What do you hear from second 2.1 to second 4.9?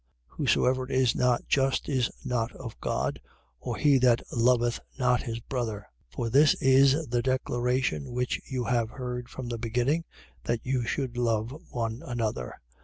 not of God, or he that loveth